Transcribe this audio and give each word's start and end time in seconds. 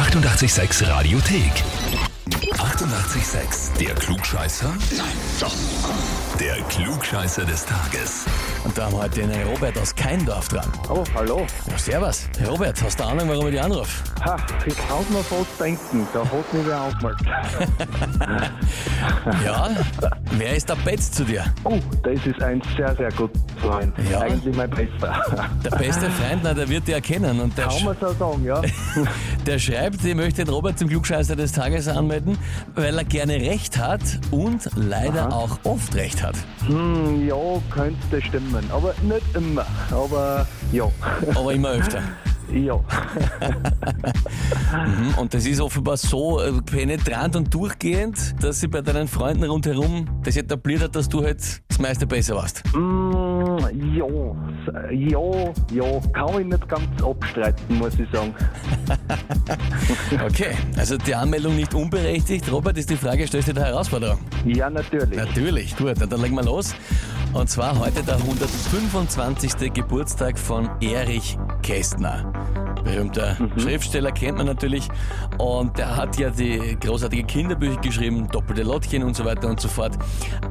886 0.00 0.88
Radiothek. 0.88 1.52
88,6. 2.56 3.76
Der 3.78 3.94
Klugscheißer? 3.94 4.68
Nein, 4.96 5.06
doch. 5.38 5.52
Der 6.38 6.56
Klugscheißer 6.70 7.44
des 7.44 7.66
Tages. 7.66 8.24
Und 8.64 8.76
da 8.78 8.86
haben 8.86 8.94
wir 8.94 9.02
heute 9.02 9.20
den 9.20 9.30
Robert 9.46 9.76
aus 9.76 9.94
Keindorf 9.94 10.48
dran. 10.48 10.66
Oh, 10.88 11.04
hallo. 11.14 11.46
Ja, 11.66 11.76
servus. 11.78 12.28
Robert, 12.48 12.80
hast 12.82 12.98
du 12.98 13.04
Ahnung, 13.04 13.28
warum 13.28 13.46
ich 13.48 13.52
dich 13.52 13.62
anrufe? 13.62 14.02
Ha, 14.24 14.36
ich 14.64 14.74
kann 14.76 15.04
mir 15.10 15.22
fast 15.22 15.60
denken, 15.60 16.08
da 16.14 16.20
hat 16.20 16.54
mich 16.54 16.66
wer 16.66 16.80
angemeldet. 16.80 17.26
Ja, 19.44 19.70
wer 20.32 20.56
ist 20.56 20.68
der 20.68 20.76
Betz 20.76 21.10
zu 21.10 21.24
dir? 21.24 21.44
Oh, 21.64 21.78
das 22.02 22.26
ist 22.26 22.42
ein 22.42 22.62
sehr, 22.76 22.94
sehr 22.96 23.10
guter 23.12 23.38
Freund. 23.60 23.94
Ja. 24.10 24.20
Eigentlich 24.20 24.54
mein 24.56 24.68
Bester. 24.70 25.24
Der 25.64 25.70
beste 25.70 26.10
Freund, 26.10 26.40
na, 26.42 26.52
der 26.54 26.68
wird 26.68 26.86
dich 26.86 26.94
erkennen. 26.94 27.40
Und 27.40 27.56
der, 27.56 27.66
Kann 27.66 27.84
man 27.84 27.96
so 28.00 28.12
sagen, 28.12 28.44
ja? 28.44 28.60
der 29.46 29.58
schreibt, 29.58 30.04
ich 30.04 30.14
möchte 30.14 30.44
den 30.44 30.52
Robert 30.52 30.78
zum 30.78 30.88
Klugscheißer 30.88 31.36
des 31.36 31.52
Tages 31.52 31.88
anmelden, 31.88 32.38
weil 32.74 32.96
er 32.98 33.04
gerne 33.04 33.34
Recht 33.34 33.78
hat 33.78 34.00
und 34.30 34.68
leider 34.76 35.26
Aha. 35.28 35.36
auch 35.36 35.58
oft 35.64 35.94
Recht 35.94 36.22
hat. 36.22 36.36
Hm, 36.66 37.26
ja, 37.26 37.36
könnte 37.70 38.22
stimmen. 38.22 38.64
Aber 38.70 38.94
nicht 39.02 39.24
immer. 39.34 39.66
Aber 39.90 40.46
ja. 40.72 40.90
Aber 41.34 41.52
immer 41.52 41.70
öfter. 41.70 42.02
ja. 42.52 42.74
Mhm, 44.72 45.14
Und 45.18 45.34
das 45.34 45.46
ist 45.46 45.60
offenbar 45.60 45.96
so 45.96 46.40
äh, 46.40 46.52
penetrant 46.62 47.36
und 47.36 47.52
durchgehend, 47.52 48.34
dass 48.42 48.60
sie 48.60 48.68
bei 48.68 48.80
deinen 48.80 49.08
Freunden 49.08 49.44
rundherum 49.44 50.06
das 50.22 50.36
etabliert 50.36 50.82
hat, 50.82 50.96
dass 50.96 51.08
du 51.08 51.22
halt 51.22 51.40
das 51.68 51.78
meiste 51.78 52.06
besser 52.06 52.36
warst. 52.36 52.62
Hm, 52.72 53.58
ja. 53.94 54.06
Ja, 54.90 55.52
ja. 55.72 56.00
Kann 56.12 56.40
ich 56.40 56.46
nicht 56.46 56.68
ganz 56.68 57.02
abstreiten, 57.02 57.78
muss 57.78 57.94
ich 57.98 58.08
sagen. 58.12 58.34
Okay, 60.24 60.54
also 60.76 60.96
die 60.96 61.14
Anmeldung 61.14 61.56
nicht 61.56 61.74
unberechtigt. 61.74 62.50
Robert, 62.50 62.76
ist 62.78 62.90
die 62.90 62.96
Frage, 62.96 63.26
stellst 63.26 63.48
du 63.48 63.52
dir 63.52 63.60
der 63.60 63.68
Herausforderung? 63.70 64.18
Ja, 64.44 64.68
natürlich. 64.70 65.16
Natürlich, 65.16 65.76
gut, 65.76 65.94
dann 66.00 66.20
legen 66.20 66.34
wir 66.34 66.42
los. 66.42 66.74
Und 67.32 67.48
zwar 67.48 67.78
heute 67.78 68.02
der 68.02 68.16
125. 68.16 69.72
Geburtstag 69.72 70.38
von 70.38 70.68
Erich 70.80 71.38
Kästner. 71.62 72.32
Berühmter 72.84 73.36
Schriftsteller 73.56 74.12
kennt 74.12 74.38
man 74.38 74.46
natürlich. 74.46 74.88
Und 75.38 75.78
der 75.78 75.96
hat 75.96 76.18
ja 76.18 76.30
die 76.30 76.76
großartige 76.80 77.24
Kinderbücher 77.24 77.80
geschrieben, 77.80 78.28
Doppelte 78.28 78.62
Lottchen 78.62 79.02
und 79.02 79.14
so 79.14 79.24
weiter 79.24 79.48
und 79.48 79.60
so 79.60 79.68
fort. 79.68 79.98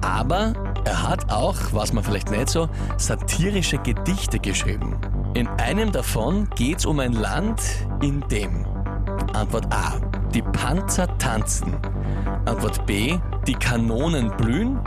Aber 0.00 0.52
er 0.84 1.08
hat 1.08 1.30
auch, 1.30 1.56
was 1.72 1.92
man 1.92 2.04
vielleicht 2.04 2.30
nicht 2.30 2.48
so, 2.48 2.68
satirische 2.96 3.78
Gedichte 3.78 4.38
geschrieben. 4.38 4.96
In 5.34 5.48
einem 5.48 5.92
davon 5.92 6.48
geht 6.56 6.78
es 6.78 6.86
um 6.86 7.00
ein 7.00 7.12
Land, 7.12 7.60
in 8.02 8.20
dem 8.28 8.66
Antwort 9.34 9.72
A. 9.72 10.00
Die 10.34 10.42
Panzer 10.42 11.06
tanzen. 11.18 11.76
Antwort 12.44 12.84
B. 12.86 13.18
Die 13.46 13.54
Kanonen 13.54 14.30
blühen. 14.36 14.80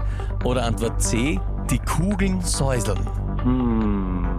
Oder 0.43 0.65
Antwort 0.65 1.01
C. 1.01 1.39
Die 1.69 1.79
Kugeln 1.79 2.41
säuseln. 2.41 2.99
Hm. 3.43 4.30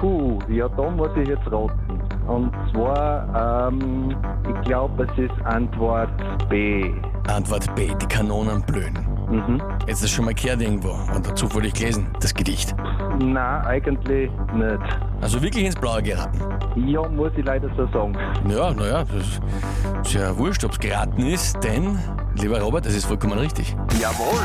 Puh, 0.00 0.38
ja, 0.48 0.66
da 0.66 0.90
muss 0.90 1.10
ich 1.14 1.28
jetzt 1.28 1.46
raten. 1.52 2.00
Und 2.26 2.50
zwar, 2.72 3.68
ähm, 3.68 4.16
ich 4.48 4.66
glaube, 4.66 5.04
es 5.04 5.18
ist 5.18 5.44
Antwort 5.44 6.10
B. 6.48 6.90
Antwort 7.28 7.74
B. 7.74 7.92
Die 8.00 8.06
Kanonen 8.06 8.62
blühen. 8.62 8.94
Mhm. 9.30 9.60
Jetzt 9.80 9.96
ist 9.96 10.04
das 10.04 10.10
schon 10.10 10.24
mal 10.24 10.34
gehört 10.34 10.62
irgendwo. 10.62 10.96
Und 11.14 11.36
zufällig 11.36 11.74
gelesen, 11.74 12.06
das 12.20 12.32
Gedicht. 12.32 12.74
Nein, 13.18 13.66
eigentlich 13.66 14.30
nicht. 14.54 15.09
Also 15.20 15.42
wirklich 15.42 15.64
ins 15.64 15.76
Blaue 15.76 16.02
geraten. 16.02 16.40
Ja, 16.88 17.06
muss 17.08 17.32
ich 17.36 17.44
leider 17.44 17.68
so 17.76 17.86
sagen. 17.92 18.16
Ja, 18.48 18.72
naja, 18.72 19.04
das 19.04 20.06
ist 20.06 20.14
ja 20.14 20.36
wurscht, 20.36 20.64
ob 20.64 20.72
es 20.72 20.78
geraten 20.78 21.26
ist, 21.26 21.62
denn, 21.62 21.98
lieber 22.36 22.60
Robert, 22.60 22.86
das 22.86 22.94
ist 22.94 23.04
vollkommen 23.04 23.38
richtig. 23.38 23.76
Jawohl! 24.00 24.40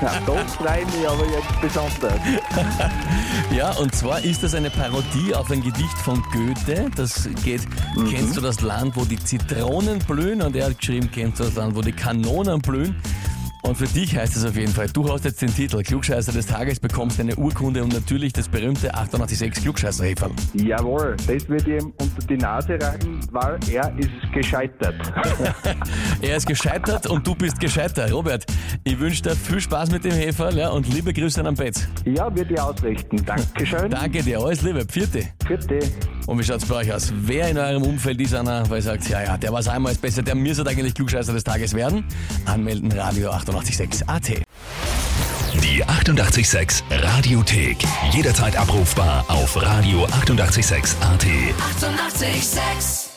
Na, 0.00 0.12
da 0.26 0.32
freue 0.46 0.82
ich 0.82 0.86
mich 0.86 1.08
aber 1.08 1.24
jetzt 1.26 1.60
besonders. 1.60 2.20
Ja, 3.54 3.70
und 3.72 3.94
zwar 3.94 4.20
ist 4.20 4.42
das 4.42 4.54
eine 4.54 4.70
Parodie 4.70 5.34
auf 5.34 5.50
ein 5.50 5.62
Gedicht 5.62 5.96
von 5.98 6.20
Goethe. 6.32 6.90
Das 6.96 7.28
geht, 7.44 7.60
kennst 8.10 8.36
du 8.36 8.40
das 8.40 8.60
Land, 8.62 8.96
wo 8.96 9.04
die 9.04 9.18
Zitronen 9.18 10.00
blühen? 10.00 10.42
Und 10.42 10.56
er 10.56 10.66
hat 10.66 10.78
geschrieben, 10.78 11.08
kennst 11.12 11.38
du 11.38 11.44
das 11.44 11.54
Land, 11.54 11.76
wo 11.76 11.80
die 11.80 11.92
Kanonen 11.92 12.60
blühen? 12.60 12.96
Und 13.66 13.76
für 13.78 13.86
dich 13.86 14.14
heißt 14.14 14.36
es 14.36 14.44
auf 14.44 14.56
jeden 14.56 14.72
Fall, 14.72 14.88
du 14.88 15.10
hast 15.10 15.24
jetzt 15.24 15.40
den 15.40 15.52
Titel 15.52 15.82
Klugscheißer 15.82 16.32
des 16.32 16.46
Tages, 16.46 16.78
bekommst 16.78 17.18
eine 17.18 17.34
Urkunde 17.34 17.82
und 17.82 17.94
natürlich 17.94 18.34
das 18.34 18.46
berühmte 18.46 18.92
886 18.92 19.62
klugscheißer 19.64 20.04
-Häferl. 20.04 20.32
Jawohl, 20.52 21.16
das 21.26 21.48
wird 21.48 21.66
ihm 21.66 21.92
unter 21.98 22.26
die 22.28 22.36
Nase 22.36 22.78
reiben, 22.80 23.20
weil 23.32 23.58
er 23.72 23.90
ist 23.98 24.32
gescheitert. 24.34 24.94
Er 26.20 26.36
ist 26.36 26.46
gescheitert 26.46 27.06
und 27.06 27.26
du 27.26 27.34
bist 27.34 27.60
gescheiter. 27.60 28.10
Robert, 28.10 28.44
ich 28.82 28.98
wünsche 28.98 29.22
dir 29.22 29.36
viel 29.36 29.60
Spaß 29.60 29.90
mit 29.90 30.04
dem 30.04 30.12
Heferl 30.12 30.56
ja, 30.56 30.70
und 30.70 30.92
liebe 30.92 31.12
Grüße 31.12 31.44
an 31.44 31.54
Betz. 31.54 31.86
ja, 32.04 32.34
wird 32.34 32.50
ich 32.50 32.60
ausrichten. 32.60 33.16
Dankeschön. 33.24 33.90
Danke 33.90 34.22
dir, 34.22 34.40
alles 34.40 34.62
Liebe, 34.62 34.84
Vierte. 34.88 35.24
Vierte. 35.46 35.78
Und 36.26 36.38
wie 36.38 36.44
schaut's 36.44 36.64
bei 36.64 36.76
euch 36.76 36.92
aus? 36.92 37.12
Wer 37.14 37.48
in 37.48 37.58
eurem 37.58 37.82
Umfeld 37.82 38.20
ist 38.20 38.34
einer, 38.34 38.68
weil 38.70 38.78
ihr 38.78 38.82
sagt, 38.82 39.08
ja, 39.08 39.22
ja, 39.22 39.36
der 39.36 39.52
war 39.52 39.66
einmal 39.66 39.94
besser, 39.94 40.22
der 40.22 40.34
müsste 40.34 40.66
eigentlich 40.66 40.94
Klugscheißer 40.94 41.32
des 41.32 41.44
Tages 41.44 41.74
werden? 41.74 42.04
Anmelden, 42.46 42.90
Radio 42.92 43.30
886 43.30 44.08
AT. 44.08 44.28
Die 45.62 45.84
88,6 45.84 46.82
Radiothek. 46.90 47.76
Jederzeit 48.12 48.56
abrufbar 48.56 49.24
auf 49.28 49.56
radio886.at. 49.56 51.24
88,6. 51.24 52.24
Eighty-eight, 52.24 52.42
sex. 52.42 53.13